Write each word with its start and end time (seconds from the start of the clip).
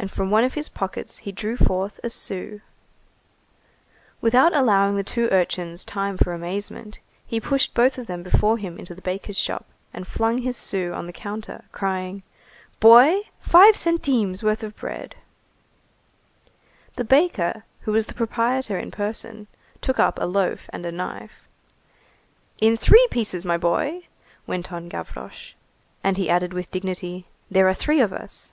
And 0.00 0.10
from 0.10 0.30
one 0.30 0.44
of 0.44 0.54
his 0.54 0.70
pockets 0.70 1.18
he 1.18 1.30
drew 1.30 1.58
forth 1.58 2.00
a 2.02 2.08
sou. 2.08 2.60
Without 4.22 4.56
allowing 4.56 4.96
the 4.96 5.04
two 5.04 5.28
urchins 5.30 5.84
time 5.84 6.16
for 6.16 6.32
amazement, 6.32 7.00
he 7.26 7.38
pushed 7.38 7.74
both 7.74 7.98
of 7.98 8.06
them 8.06 8.22
before 8.22 8.56
him 8.56 8.78
into 8.78 8.94
the 8.94 9.02
baker's 9.02 9.36
shop, 9.38 9.66
and 9.92 10.08
flung 10.08 10.38
his 10.38 10.56
sou 10.56 10.94
on 10.94 11.06
the 11.06 11.12
counter, 11.12 11.66
crying:— 11.70 12.22
"Boy! 12.80 13.20
five 13.40 13.76
centimes' 13.76 14.42
worth 14.42 14.62
of 14.62 14.74
bread." 14.74 15.16
The 16.96 17.04
baker, 17.04 17.64
who 17.80 17.92
was 17.92 18.06
the 18.06 18.14
proprietor 18.14 18.78
in 18.78 18.90
person, 18.90 19.48
took 19.82 19.98
up 19.98 20.18
a 20.18 20.24
loaf 20.26 20.70
and 20.72 20.86
a 20.86 20.92
knife. 20.92 21.46
"In 22.58 22.74
three 22.74 23.06
pieces, 23.10 23.44
my 23.44 23.58
boy!" 23.58 24.06
went 24.46 24.72
on 24.72 24.88
Gavroche. 24.88 25.52
And 26.02 26.16
he 26.16 26.30
added 26.30 26.54
with 26.54 26.70
dignity:— 26.70 27.26
"There 27.50 27.68
are 27.68 27.74
three 27.74 28.00
of 28.00 28.14
us." 28.14 28.50